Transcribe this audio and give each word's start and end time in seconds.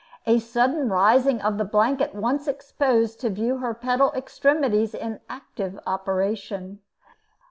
A 0.25 0.39
sudden 0.39 0.89
rising 0.89 1.41
of 1.43 1.59
the 1.59 1.63
blanket 1.63 2.15
once 2.15 2.47
exposed 2.47 3.19
to 3.21 3.29
view 3.29 3.57
her 3.59 3.75
pedal 3.75 4.11
extremities 4.15 4.95
in 4.95 5.19
active 5.29 5.79
operation. 5.85 6.79